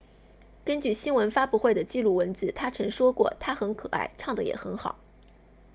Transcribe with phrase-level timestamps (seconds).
[0.65, 4.97] 根据新闻发布会的记录文字他曾说过她很可爱唱得也很好